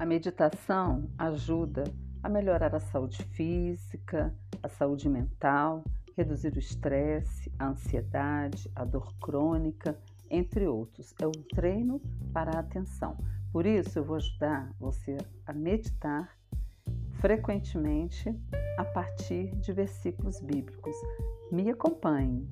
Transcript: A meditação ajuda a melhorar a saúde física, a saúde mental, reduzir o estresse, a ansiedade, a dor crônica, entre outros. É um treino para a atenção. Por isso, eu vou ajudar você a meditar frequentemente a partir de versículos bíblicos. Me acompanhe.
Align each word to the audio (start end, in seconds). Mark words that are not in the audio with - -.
A 0.00 0.06
meditação 0.06 1.10
ajuda 1.18 1.84
a 2.22 2.28
melhorar 2.30 2.74
a 2.74 2.80
saúde 2.80 3.22
física, 3.34 4.34
a 4.62 4.66
saúde 4.66 5.10
mental, 5.10 5.84
reduzir 6.16 6.54
o 6.54 6.58
estresse, 6.58 7.52
a 7.58 7.68
ansiedade, 7.68 8.70
a 8.74 8.82
dor 8.82 9.12
crônica, 9.20 9.94
entre 10.30 10.66
outros. 10.66 11.14
É 11.20 11.26
um 11.26 11.42
treino 11.54 12.00
para 12.32 12.56
a 12.56 12.60
atenção. 12.60 13.18
Por 13.52 13.66
isso, 13.66 13.98
eu 13.98 14.02
vou 14.02 14.16
ajudar 14.16 14.74
você 14.80 15.18
a 15.46 15.52
meditar 15.52 16.34
frequentemente 17.20 18.34
a 18.78 18.84
partir 18.86 19.54
de 19.56 19.70
versículos 19.70 20.40
bíblicos. 20.40 20.96
Me 21.52 21.68
acompanhe. 21.68 22.48